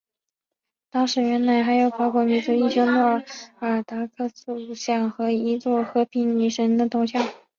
[0.89, 3.03] 当时园内还有法国民族英雄诺
[3.59, 7.21] 尔达克塑像和一座和平女神铜像。